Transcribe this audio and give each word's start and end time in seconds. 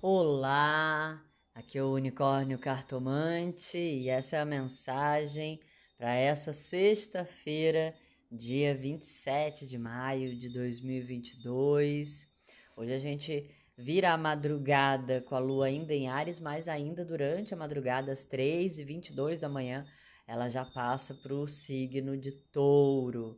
Olá, 0.00 1.20
aqui 1.52 1.76
é 1.76 1.82
o 1.82 1.94
Unicórnio 1.94 2.56
Cartomante 2.56 3.78
e 3.78 4.08
essa 4.08 4.36
é 4.36 4.40
a 4.40 4.44
mensagem 4.44 5.58
para 5.98 6.14
essa 6.14 6.52
sexta-feira, 6.52 7.92
dia 8.30 8.76
27 8.76 9.66
de 9.66 9.76
maio 9.76 10.36
de 10.36 10.50
2022. 10.50 12.28
Hoje 12.76 12.92
a 12.92 12.98
gente 12.98 13.50
vira 13.76 14.12
a 14.12 14.16
madrugada 14.16 15.20
com 15.22 15.34
a 15.34 15.40
lua 15.40 15.66
ainda 15.66 15.92
em 15.92 16.08
Ares, 16.08 16.38
mas 16.38 16.68
ainda 16.68 17.04
durante 17.04 17.52
a 17.52 17.56
madrugada, 17.56 18.12
às 18.12 18.24
3h22 18.24 19.40
da 19.40 19.48
manhã, 19.48 19.84
ela 20.28 20.48
já 20.48 20.64
passa 20.64 21.12
para 21.12 21.34
o 21.34 21.48
signo 21.48 22.16
de 22.16 22.30
Touro. 22.30 23.36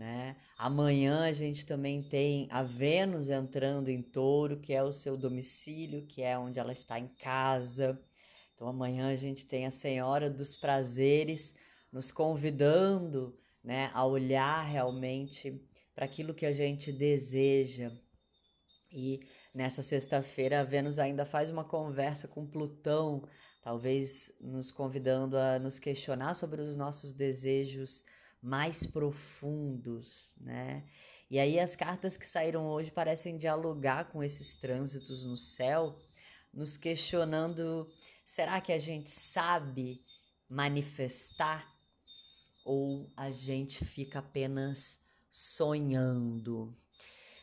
Né? 0.00 0.34
Amanhã 0.56 1.24
a 1.26 1.32
gente 1.32 1.66
também 1.66 2.02
tem 2.02 2.48
a 2.50 2.62
Vênus 2.62 3.28
entrando 3.28 3.90
em 3.90 4.00
touro, 4.00 4.58
que 4.58 4.72
é 4.72 4.82
o 4.82 4.94
seu 4.94 5.14
domicílio, 5.14 6.06
que 6.06 6.22
é 6.22 6.38
onde 6.38 6.58
ela 6.58 6.72
está 6.72 6.98
em 6.98 7.06
casa. 7.06 8.02
Então 8.54 8.66
amanhã 8.66 9.10
a 9.10 9.14
gente 9.14 9.44
tem 9.44 9.66
a 9.66 9.70
Senhora 9.70 10.30
dos 10.30 10.56
Prazeres 10.56 11.54
nos 11.92 12.10
convidando 12.10 13.38
né, 13.62 13.90
a 13.92 14.06
olhar 14.06 14.62
realmente 14.62 15.62
para 15.94 16.06
aquilo 16.06 16.32
que 16.32 16.46
a 16.46 16.52
gente 16.52 16.90
deseja. 16.90 17.92
E 18.90 19.20
nessa 19.54 19.82
sexta-feira 19.82 20.60
a 20.60 20.64
Vênus 20.64 20.98
ainda 20.98 21.26
faz 21.26 21.50
uma 21.50 21.62
conversa 21.62 22.26
com 22.26 22.46
Plutão, 22.46 23.22
talvez 23.60 24.34
nos 24.40 24.70
convidando 24.70 25.36
a 25.36 25.58
nos 25.58 25.78
questionar 25.78 26.32
sobre 26.32 26.62
os 26.62 26.74
nossos 26.74 27.12
desejos 27.12 28.02
mais 28.42 28.86
profundos, 28.86 30.34
né? 30.40 30.84
E 31.30 31.38
aí 31.38 31.60
as 31.60 31.76
cartas 31.76 32.16
que 32.16 32.26
saíram 32.26 32.66
hoje 32.66 32.90
parecem 32.90 33.36
dialogar 33.36 34.10
com 34.10 34.22
esses 34.22 34.54
trânsitos 34.54 35.22
no 35.22 35.36
céu, 35.36 35.94
nos 36.52 36.76
questionando: 36.76 37.86
será 38.24 38.60
que 38.60 38.72
a 38.72 38.78
gente 38.78 39.10
sabe 39.10 39.98
manifestar 40.48 41.68
ou 42.64 43.08
a 43.16 43.30
gente 43.30 43.84
fica 43.84 44.18
apenas 44.18 45.00
sonhando? 45.30 46.74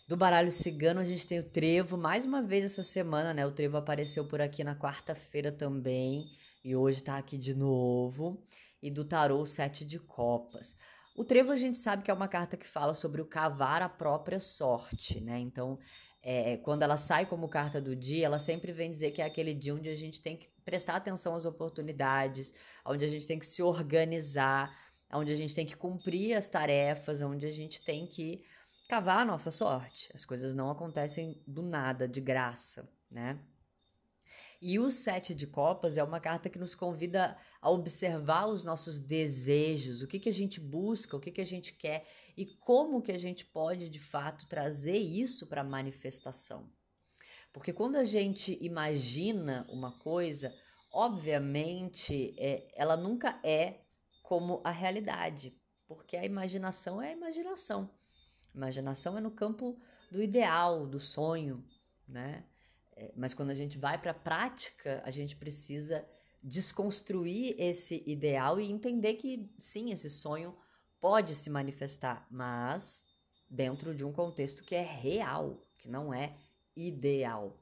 Do 0.07 0.15
baralho 0.15 0.51
cigano, 0.51 1.01
a 1.01 1.05
gente 1.05 1.27
tem 1.27 1.39
o 1.39 1.49
trevo, 1.49 1.97
mais 1.97 2.25
uma 2.25 2.41
vez 2.41 2.63
essa 2.65 2.83
semana, 2.83 3.33
né? 3.33 3.45
O 3.45 3.51
trevo 3.51 3.77
apareceu 3.77 4.25
por 4.25 4.39
aqui 4.41 4.63
na 4.63 4.75
quarta-feira 4.75 5.51
também, 5.51 6.25
e 6.63 6.75
hoje 6.75 7.03
tá 7.03 7.17
aqui 7.17 7.37
de 7.37 7.53
novo 7.53 8.41
e 8.81 8.91
do 8.91 9.03
tarô 9.03 9.45
Sete 9.45 9.85
de 9.85 9.99
Copas. 9.99 10.75
O 11.15 11.23
trevo 11.23 11.51
a 11.51 11.55
gente 11.55 11.77
sabe 11.77 12.03
que 12.03 12.11
é 12.11 12.13
uma 12.13 12.27
carta 12.27 12.55
que 12.55 12.67
fala 12.67 12.93
sobre 12.93 13.21
o 13.21 13.25
cavar 13.25 13.81
a 13.81 13.89
própria 13.89 14.39
sorte, 14.39 15.19
né? 15.19 15.39
Então, 15.39 15.79
é, 16.21 16.57
quando 16.57 16.83
ela 16.83 16.97
sai 16.97 17.25
como 17.25 17.49
carta 17.49 17.81
do 17.81 17.95
dia, 17.95 18.25
ela 18.25 18.37
sempre 18.37 18.71
vem 18.71 18.91
dizer 18.91 19.11
que 19.11 19.21
é 19.21 19.25
aquele 19.25 19.55
dia 19.55 19.73
onde 19.73 19.89
a 19.89 19.95
gente 19.95 20.21
tem 20.21 20.37
que 20.37 20.47
prestar 20.63 20.95
atenção 20.95 21.33
às 21.33 21.45
oportunidades, 21.45 22.53
onde 22.85 23.03
a 23.03 23.07
gente 23.07 23.25
tem 23.25 23.39
que 23.39 23.45
se 23.45 23.63
organizar, 23.63 24.77
onde 25.11 25.31
a 25.31 25.35
gente 25.35 25.55
tem 25.55 25.65
que 25.65 25.75
cumprir 25.75 26.35
as 26.35 26.47
tarefas, 26.47 27.21
onde 27.21 27.45
a 27.45 27.51
gente 27.51 27.81
tem 27.81 28.05
que 28.05 28.43
cavar 28.87 29.19
a 29.19 29.25
nossa 29.25 29.49
sorte. 29.49 30.11
As 30.13 30.25
coisas 30.25 30.53
não 30.53 30.69
acontecem 30.69 31.41
do 31.47 31.61
nada, 31.61 32.07
de 32.07 32.21
graça, 32.21 32.87
né? 33.09 33.39
E 34.59 34.79
o 34.79 34.89
Sete 34.89 35.35
de 35.35 35.45
Copas 35.45 35.97
é 35.97 36.03
uma 36.03 36.19
carta 36.19 36.49
que 36.49 36.57
nos 36.57 36.73
convida 36.73 37.37
a 37.61 37.69
observar 37.69 38.47
os 38.47 38.63
nossos 38.63 38.99
desejos, 38.99 40.01
o 40.01 40.07
que, 40.07 40.19
que 40.19 40.29
a 40.29 40.33
gente 40.33 40.59
busca, 40.59 41.15
o 41.15 41.19
que, 41.19 41.31
que 41.31 41.41
a 41.41 41.45
gente 41.45 41.73
quer 41.73 42.07
e 42.35 42.45
como 42.45 43.01
que 43.01 43.11
a 43.11 43.17
gente 43.19 43.45
pode 43.45 43.87
de 43.87 43.99
fato 43.99 44.47
trazer 44.47 44.97
isso 44.97 45.45
para 45.45 45.61
a 45.61 45.63
manifestação. 45.63 46.71
Porque 47.53 47.71
quando 47.71 47.97
a 47.97 48.03
gente 48.03 48.57
imagina 48.59 49.67
uma 49.69 49.91
coisa, 49.99 50.53
obviamente 50.91 52.33
é, 52.37 52.67
ela 52.75 52.97
nunca 52.97 53.39
é 53.43 53.81
como 54.23 54.59
a 54.63 54.71
realidade, 54.71 55.53
porque 55.87 56.17
a 56.17 56.25
imaginação 56.25 57.01
é 57.01 57.09
a 57.09 57.13
imaginação. 57.13 57.87
Imaginação 58.53 59.17
é 59.17 59.21
no 59.21 59.31
campo 59.31 59.79
do 60.11 60.21
ideal, 60.21 60.87
do 60.87 60.99
sonho, 60.99 61.63
né? 62.07 62.43
É, 62.97 63.11
mas 63.15 63.33
quando 63.33 63.51
a 63.51 63.55
gente 63.55 63.77
vai 63.77 63.97
para 63.97 64.11
a 64.11 64.15
prática, 64.15 65.01
a 65.05 65.11
gente 65.11 65.35
precisa 65.35 66.03
desconstruir 66.41 67.55
esse 67.59 68.03
ideal 68.07 68.59
e 68.59 68.71
entender 68.71 69.13
que 69.13 69.53
sim, 69.59 69.91
esse 69.91 70.09
sonho 70.09 70.57
pode 70.99 71.35
se 71.35 71.49
manifestar, 71.49 72.25
mas 72.31 73.03
dentro 73.47 73.93
de 73.93 74.03
um 74.03 74.11
contexto 74.11 74.63
que 74.63 74.73
é 74.73 74.81
real, 74.81 75.63
que 75.75 75.87
não 75.87 76.11
é 76.11 76.33
ideal. 76.75 77.55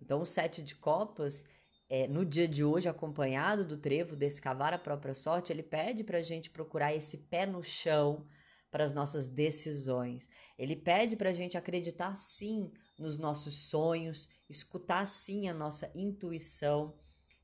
Então, 0.00 0.22
o 0.22 0.26
sete 0.26 0.62
de 0.62 0.74
copas, 0.74 1.44
é, 1.88 2.08
no 2.08 2.24
dia 2.24 2.48
de 2.48 2.64
hoje, 2.64 2.88
acompanhado 2.88 3.66
do 3.66 3.76
trevo 3.76 4.16
desse 4.16 4.40
cavar 4.40 4.72
a 4.72 4.78
própria 4.78 5.14
sorte, 5.14 5.52
ele 5.52 5.62
pede 5.62 6.02
para 6.02 6.18
a 6.18 6.22
gente 6.22 6.48
procurar 6.48 6.94
esse 6.94 7.18
pé 7.18 7.44
no 7.44 7.62
chão 7.62 8.26
para 8.74 8.82
as 8.82 8.92
nossas 8.92 9.28
decisões. 9.28 10.28
Ele 10.58 10.74
pede 10.74 11.14
para 11.14 11.30
a 11.30 11.32
gente 11.32 11.56
acreditar 11.56 12.16
sim 12.16 12.72
nos 12.98 13.20
nossos 13.20 13.68
sonhos, 13.68 14.28
escutar 14.50 15.06
sim 15.06 15.48
a 15.48 15.54
nossa 15.54 15.92
intuição, 15.94 16.92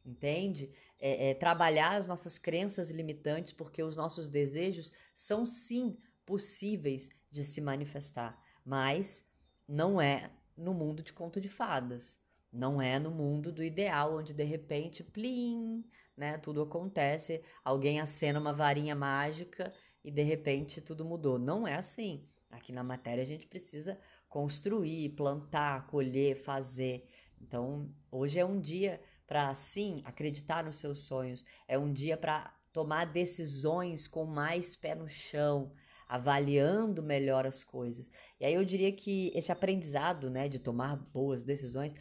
entende? 0.04 0.72
É, 0.98 1.30
é, 1.30 1.34
trabalhar 1.34 1.96
as 1.96 2.08
nossas 2.08 2.36
crenças 2.36 2.90
limitantes, 2.90 3.52
porque 3.52 3.80
os 3.80 3.94
nossos 3.94 4.28
desejos 4.28 4.90
são 5.14 5.46
sim 5.46 5.96
possíveis 6.26 7.08
de 7.30 7.44
se 7.44 7.60
manifestar, 7.60 8.36
mas 8.64 9.24
não 9.68 10.00
é 10.00 10.32
no 10.56 10.74
mundo 10.74 11.00
de 11.00 11.12
conto 11.12 11.40
de 11.40 11.48
fadas. 11.48 12.18
Não 12.52 12.82
é 12.82 12.98
no 12.98 13.12
mundo 13.12 13.52
do 13.52 13.62
ideal, 13.62 14.16
onde 14.16 14.34
de 14.34 14.42
repente, 14.42 15.04
plim, 15.04 15.88
né, 16.16 16.38
tudo 16.38 16.60
acontece, 16.62 17.40
alguém 17.64 18.00
acena 18.00 18.40
uma 18.40 18.52
varinha 18.52 18.96
mágica 18.96 19.72
e 20.04 20.10
de 20.10 20.22
repente 20.22 20.80
tudo 20.80 21.04
mudou. 21.04 21.38
Não 21.38 21.66
é 21.66 21.74
assim. 21.74 22.24
Aqui 22.50 22.72
na 22.72 22.82
matéria 22.82 23.22
a 23.22 23.26
gente 23.26 23.46
precisa 23.46 23.98
construir, 24.28 25.10
plantar, 25.10 25.86
colher, 25.86 26.36
fazer. 26.36 27.08
Então, 27.40 27.88
hoje 28.10 28.38
é 28.38 28.44
um 28.44 28.60
dia 28.60 29.00
para 29.26 29.54
sim 29.54 30.02
acreditar 30.04 30.64
nos 30.64 30.78
seus 30.78 31.02
sonhos, 31.02 31.44
é 31.68 31.78
um 31.78 31.92
dia 31.92 32.16
para 32.16 32.52
tomar 32.72 33.04
decisões 33.04 34.08
com 34.08 34.24
mais 34.24 34.74
pé 34.74 34.94
no 34.94 35.08
chão, 35.08 35.72
avaliando 36.08 37.02
melhor 37.02 37.46
as 37.46 37.62
coisas. 37.62 38.10
E 38.40 38.44
aí 38.44 38.54
eu 38.54 38.64
diria 38.64 38.90
que 38.90 39.30
esse 39.34 39.52
aprendizado, 39.52 40.28
né, 40.28 40.48
de 40.48 40.58
tomar 40.58 40.96
boas 40.96 41.44
decisões 41.44 41.94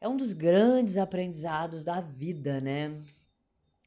é 0.00 0.08
um 0.08 0.16
dos 0.16 0.32
grandes 0.32 0.96
aprendizados 0.96 1.84
da 1.84 2.00
vida, 2.00 2.60
né? 2.60 2.98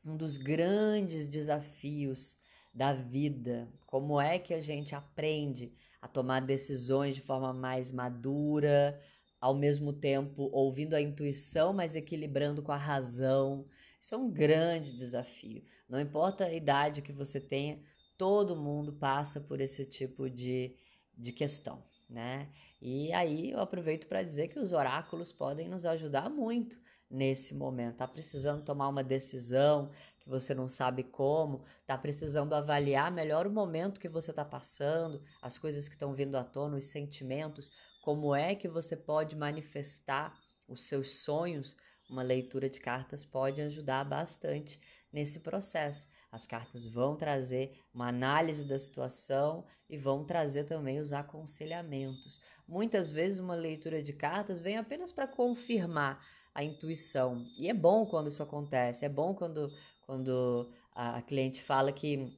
Um 0.05 0.15
dos 0.15 0.37
grandes 0.37 1.27
desafios 1.27 2.37
da 2.73 2.93
vida. 2.93 3.67
Como 3.85 4.19
é 4.19 4.37
que 4.37 4.53
a 4.53 4.61
gente 4.61 4.95
aprende 4.95 5.73
a 6.01 6.07
tomar 6.07 6.41
decisões 6.41 7.15
de 7.15 7.21
forma 7.21 7.53
mais 7.53 7.91
madura, 7.91 8.99
ao 9.39 9.55
mesmo 9.55 9.93
tempo 9.93 10.49
ouvindo 10.51 10.95
a 10.95 11.01
intuição, 11.01 11.73
mas 11.73 11.95
equilibrando 11.95 12.61
com 12.61 12.71
a 12.71 12.77
razão. 12.77 13.67
Isso 14.01 14.15
é 14.15 14.17
um 14.17 14.29
grande 14.29 14.95
desafio. 14.95 15.63
Não 15.87 15.99
importa 15.99 16.45
a 16.45 16.53
idade 16.53 17.01
que 17.01 17.13
você 17.13 17.39
tenha, 17.39 17.79
todo 18.17 18.55
mundo 18.55 18.93
passa 18.93 19.39
por 19.39 19.61
esse 19.61 19.85
tipo 19.85 20.29
de, 20.29 20.75
de 21.15 21.31
questão, 21.31 21.83
né? 22.09 22.49
E 22.81 23.11
aí 23.13 23.51
eu 23.51 23.59
aproveito 23.59 24.07
para 24.07 24.23
dizer 24.23 24.47
que 24.49 24.59
os 24.59 24.73
oráculos 24.73 25.31
podem 25.31 25.67
nos 25.67 25.85
ajudar 25.85 26.29
muito 26.29 26.77
nesse 27.09 27.53
momento. 27.53 27.97
Tá 27.97 28.07
precisando 28.07 28.63
tomar 28.63 28.87
uma 28.87 29.03
decisão 29.03 29.91
que 30.19 30.29
você 30.29 30.53
não 30.53 30.67
sabe 30.67 31.03
como, 31.03 31.63
tá 31.85 31.97
precisando 31.97 32.53
avaliar 32.53 33.11
melhor 33.11 33.47
o 33.47 33.51
momento 33.51 33.99
que 33.99 34.09
você 34.09 34.31
está 34.31 34.43
passando, 34.43 35.21
as 35.41 35.57
coisas 35.57 35.87
que 35.87 35.95
estão 35.95 36.13
vindo 36.13 36.35
à 36.35 36.43
tona, 36.43 36.77
os 36.77 36.85
sentimentos, 36.85 37.71
como 38.01 38.35
é 38.35 38.55
que 38.55 38.67
você 38.67 38.95
pode 38.95 39.35
manifestar 39.35 40.37
os 40.67 40.83
seus 40.83 41.21
sonhos. 41.21 41.77
Uma 42.09 42.23
leitura 42.23 42.69
de 42.69 42.79
cartas 42.79 43.25
pode 43.25 43.61
ajudar 43.61 44.03
bastante 44.05 44.79
nesse 45.11 45.39
processo. 45.39 46.07
As 46.31 46.45
cartas 46.45 46.87
vão 46.87 47.15
trazer 47.15 47.77
uma 47.93 48.07
análise 48.09 48.63
da 48.65 48.77
situação 48.77 49.65
e 49.89 49.97
vão 49.97 50.23
trazer 50.23 50.65
também 50.65 50.99
os 50.99 51.11
aconselhamentos. 51.11 52.41
Muitas 52.67 53.11
vezes, 53.11 53.39
uma 53.39 53.55
leitura 53.55 54.03
de 54.03 54.13
cartas 54.13 54.59
vem 54.59 54.77
apenas 54.77 55.11
para 55.11 55.27
confirmar 55.27 56.21
a 56.57 56.63
intuição. 56.63 57.47
E 57.55 57.69
é 57.69 57.73
bom 57.73 58.03
quando 58.03 58.29
isso 58.29 58.41
acontece, 58.41 59.05
é 59.05 59.09
bom 59.09 59.35
quando, 59.35 59.71
quando 60.07 60.67
a, 60.95 61.21
cliente 61.21 61.61
fala 61.61 61.91
que 61.91 62.33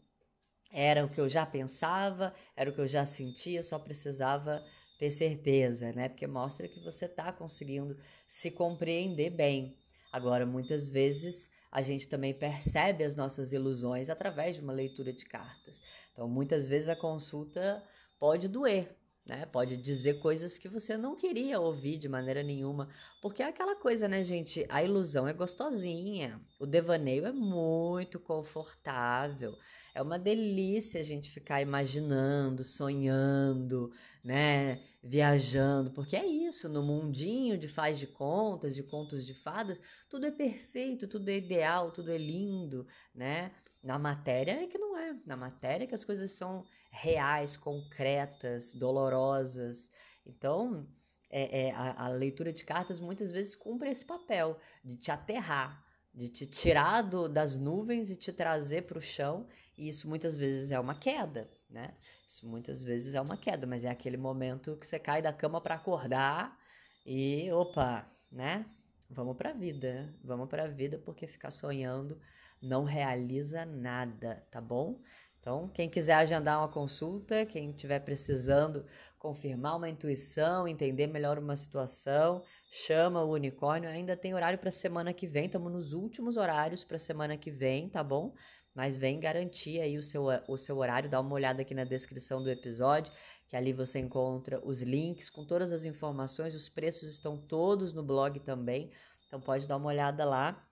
era 0.74 1.06
o 1.06 1.10
que 1.10 1.22
eu 1.22 1.30
já 1.30 1.46
pensava, 1.46 2.36
era 2.54 2.70
o 2.70 2.74
que 2.74 2.82
eu 2.82 2.86
já 2.86 3.06
sentia, 3.06 3.64
só 3.64 3.80
precisava 3.80 4.62
ter 4.98 5.10
certeza, 5.10 5.94
né? 5.94 6.10
Porque 6.10 6.28
mostra 6.28 6.68
que 6.68 6.82
você 6.82 7.06
está 7.06 7.32
conseguindo 7.32 7.98
se 8.28 8.52
compreender 8.52 9.30
bem. 9.30 9.74
Agora, 10.12 10.46
muitas 10.46 10.90
vezes 10.90 11.50
a 11.72 11.82
gente 11.82 12.06
também 12.10 12.34
percebe 12.34 13.06
as 13.06 13.16
nossas 13.16 13.54
ilusões 13.54 14.10
através 14.10 14.58
de 14.58 14.62
uma 14.62 14.74
leitura 14.74 15.14
de 15.14 15.24
cartas. 15.24 15.80
Então, 16.12 16.28
muitas 16.28 16.68
vezes 16.68 16.90
a 16.90 16.96
consulta 16.96 17.82
pode 18.20 18.50
doer, 18.50 18.99
né? 19.30 19.46
Pode 19.46 19.78
dizer 19.78 20.20
coisas 20.20 20.58
que 20.58 20.68
você 20.68 20.98
não 20.98 21.16
queria 21.16 21.60
ouvir 21.60 22.00
de 22.00 22.10
maneira 22.10 22.42
nenhuma. 22.42 22.90
Porque 23.22 23.44
é 23.44 23.48
aquela 23.48 23.76
coisa, 23.76 24.08
né, 24.08 24.24
gente? 24.24 24.66
A 24.68 24.84
ilusão 24.84 25.28
é 25.28 25.34
gostosinha. 25.34 26.42
O 26.60 26.66
devaneio 26.66 27.28
é 27.28 27.32
muito 27.32 28.20
confortável. 28.20 29.56
É 29.94 30.02
uma 30.02 30.18
delícia 30.18 31.00
a 31.00 31.04
gente 31.04 31.30
ficar 31.30 31.62
imaginando, 31.62 32.64
sonhando, 32.64 33.92
né? 34.24 34.80
Viajando, 35.04 35.92
porque 35.92 36.16
é 36.16 36.26
isso, 36.26 36.68
no 36.68 36.82
mundinho 36.82 37.56
de 37.58 37.68
faz 37.68 38.00
de 38.00 38.08
contas, 38.08 38.74
de 38.74 38.82
contos 38.82 39.28
de 39.28 39.34
fadas, 39.34 39.80
tudo 40.10 40.26
é 40.26 40.32
perfeito, 40.32 41.08
tudo 41.08 41.30
é 41.30 41.38
ideal, 41.38 41.92
tudo 41.92 42.12
é 42.12 42.18
lindo, 42.18 42.88
né? 43.14 43.52
Na 43.84 44.00
matéria 44.00 44.64
é 44.64 44.68
que 44.68 44.78
não 44.78 44.98
é. 44.98 45.16
Na 45.26 45.38
matéria 45.38 45.84
é 45.84 45.88
que 45.88 45.96
as 45.96 46.04
coisas 46.04 46.32
são 46.32 46.66
reais, 46.90 47.56
concretas, 47.56 48.74
dolorosas. 48.74 49.92
Então, 50.26 50.88
é, 51.30 51.68
é 51.68 51.72
a, 51.72 52.06
a 52.06 52.10
leitura 52.10 52.52
de 52.52 52.64
cartas 52.64 53.00
muitas 53.00 53.32
vezes 53.32 53.56
cumpre 53.56 53.90
esse 53.90 54.06
papel 54.06 54.58
de 54.84 54.98
te 54.98 55.12
aterrar, 55.12 55.84
de 56.14 56.28
te 56.28 56.46
tirar 56.46 57.02
do, 57.02 57.30
das 57.30 57.58
nuvens 57.58 58.10
e 58.12 58.16
te 58.16 58.34
trazer 58.34 58.84
para 58.84 58.98
o 58.98 59.02
chão. 59.02 59.48
E 59.78 59.88
isso 59.88 60.10
muitas 60.10 60.36
vezes 60.36 60.72
é 60.72 60.80
uma 60.80 60.96
queda, 60.96 61.50
né? 61.70 61.94
Isso 62.28 62.48
muitas 62.48 62.84
vezes 62.84 63.16
é 63.16 63.22
uma 63.22 63.38
queda, 63.38 63.66
mas 63.66 63.86
é 63.86 63.90
aquele 63.90 64.18
momento 64.18 64.76
que 64.78 64.86
você 64.86 65.00
cai 65.00 65.22
da 65.22 65.32
cama 65.32 65.62
para 65.62 65.76
acordar 65.76 66.58
e, 67.06 67.52
opa, 67.52 68.06
né? 68.32 68.66
Vamos 69.10 69.36
para 69.38 69.50
a 69.50 69.54
vida, 69.54 70.14
vamos 70.24 70.48
para 70.48 70.66
a 70.66 70.68
vida 70.68 71.00
porque 71.00 71.26
ficar 71.26 71.50
sonhando 71.50 72.20
não 72.62 72.84
realiza 72.84 73.66
nada, 73.66 74.46
tá 74.52 74.60
bom? 74.62 75.00
Então, 75.40 75.70
quem 75.70 75.90
quiser 75.90 76.16
agendar 76.16 76.60
uma 76.60 76.68
consulta, 76.68 77.46
quem 77.46 77.72
estiver 77.72 78.00
precisando 78.00 78.86
confirmar 79.18 79.78
uma 79.78 79.90
intuição, 79.90 80.68
entender 80.68 81.08
melhor 81.08 81.38
uma 81.38 81.56
situação, 81.56 82.44
chama 82.70 83.24
o 83.24 83.34
unicórnio. 83.34 83.90
Ainda 83.90 84.18
tem 84.18 84.34
horário 84.34 84.60
para 84.60 84.72
semana 84.72 85.14
que 85.14 85.28
vem, 85.28 85.46
estamos 85.46 85.72
nos 85.72 85.94
últimos 85.94 86.38
horários 86.38 86.84
para 86.84 86.98
semana 86.98 87.38
que 87.38 87.52
vem, 87.52 87.90
tá 87.90 88.04
bom? 88.04 88.34
Mas 88.74 88.98
vem 88.98 89.20
garantir 89.20 89.80
aí 89.82 89.98
o 89.98 90.04
seu, 90.04 90.26
o 90.48 90.58
seu 90.58 90.78
horário, 90.78 91.10
dá 91.10 91.20
uma 91.20 91.34
olhada 91.34 91.62
aqui 91.62 91.74
na 91.74 91.84
descrição 91.84 92.42
do 92.42 92.50
episódio, 92.50 93.12
que 93.48 93.56
ali 93.56 93.74
você 93.74 94.00
encontra 94.00 94.62
os 94.64 94.82
links 94.82 95.30
com 95.30 95.46
todas 95.46 95.72
as 95.72 95.84
informações, 95.86 96.54
os 96.54 96.70
preços 96.70 97.10
estão 97.10 97.38
todos 97.38 97.94
no 97.94 98.04
blog 98.04 98.40
também, 98.40 98.92
então 99.28 99.42
pode 99.42 99.68
dar 99.68 99.78
uma 99.78 99.88
olhada 99.88 100.24
lá. 100.24 100.69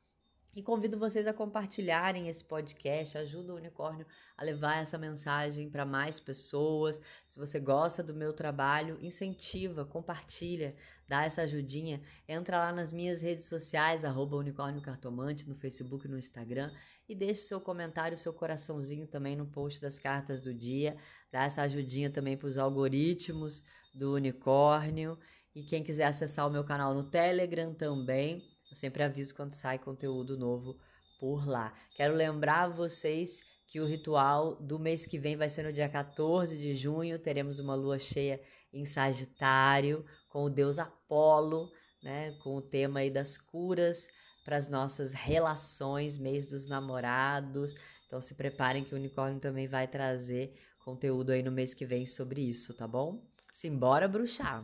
E 0.57 0.63
convido 0.63 0.98
vocês 0.98 1.27
a 1.27 1.33
compartilharem 1.33 2.30
esse 2.30 2.44
podcast, 2.44 3.15
ajuda 3.15 3.54
o 3.54 3.57
unicórnio 3.57 4.07
a 4.36 4.44
levar 4.44 4.81
essa 4.81 4.98
mensagem 4.98 5.69
para 5.69 5.86
mais 5.86 6.19
pessoas. 6.19 7.00
Se 7.27 7.38
você 7.38 7.59
gosta 7.59 8.01
do 8.01 8.15
meu 8.15 8.33
trabalho, 8.33 8.98
incentiva, 9.00 9.86
compartilha, 9.86 10.75
dá 11.07 11.25
essa 11.25 11.44
ajudinha. 11.44 12.01
Entra 12.27 12.57
lá 12.57 12.71
nas 12.74 12.92
minhas 12.92 13.21
redes 13.21 13.45
sociais, 13.45 14.04
arroba 14.04 14.36
unicórnio 14.36 14.81
cartomante, 14.81 15.48
no 15.48 15.54
Facebook 15.54 16.07
e 16.07 16.09
no 16.09 16.18
Instagram, 16.18 16.71
e 17.07 17.13
deixe 17.13 17.44
seu 17.44 17.62
comentário, 17.62 18.18
seu 18.18 18.33
coraçãozinho 18.33 19.06
também 19.06 19.36
no 19.36 19.45
post 19.45 19.80
das 19.80 20.00
cartas 20.00 20.42
do 20.42 20.56
dia. 20.56 20.98
Dá 21.31 21.44
essa 21.44 21.62
ajudinha 21.62 22.10
também 22.10 22.36
para 22.36 22.48
os 22.48 22.57
algoritmos 22.57 23.63
do 23.94 24.15
unicórnio. 24.15 25.19
E 25.53 25.62
quem 25.62 25.83
quiser 25.83 26.06
acessar 26.06 26.48
o 26.48 26.51
meu 26.51 26.63
canal 26.63 26.95
no 26.95 27.03
Telegram 27.03 27.75
também 27.75 28.56
eu 28.69 28.75
sempre 28.75 29.03
aviso 29.03 29.35
quando 29.35 29.53
sai 29.53 29.79
conteúdo 29.79 30.37
novo 30.37 30.77
por 31.19 31.47
lá. 31.47 31.73
Quero 31.95 32.13
lembrar 32.13 32.67
vocês 32.67 33.41
que 33.67 33.79
o 33.79 33.85
ritual 33.85 34.55
do 34.55 34.79
mês 34.79 35.05
que 35.05 35.19
vem 35.19 35.35
vai 35.35 35.49
ser 35.49 35.63
no 35.63 35.73
dia 35.73 35.89
14 35.89 36.57
de 36.57 36.73
junho. 36.73 37.19
Teremos 37.19 37.59
uma 37.59 37.75
lua 37.75 37.99
cheia 37.99 38.39
em 38.73 38.85
Sagitário 38.85 40.05
com 40.29 40.45
o 40.45 40.49
deus 40.49 40.77
Apolo, 40.79 41.71
né? 42.01 42.31
Com 42.43 42.55
o 42.55 42.61
tema 42.61 42.99
aí 42.99 43.09
das 43.09 43.37
curas 43.37 44.07
para 44.43 44.55
as 44.55 44.67
nossas 44.69 45.13
relações, 45.13 46.17
mês 46.17 46.49
dos 46.49 46.67
namorados. 46.67 47.75
Então 48.05 48.21
se 48.21 48.35
preparem 48.35 48.83
que 48.83 48.93
o 48.93 48.97
unicórnio 48.97 49.39
também 49.39 49.67
vai 49.67 49.87
trazer 49.87 50.53
conteúdo 50.79 51.31
aí 51.31 51.43
no 51.43 51.51
mês 51.51 51.73
que 51.73 51.85
vem 51.85 52.07
sobre 52.07 52.41
isso, 52.41 52.73
tá 52.73 52.87
bom? 52.87 53.21
Simbora 53.51 54.07
bruxar! 54.07 54.63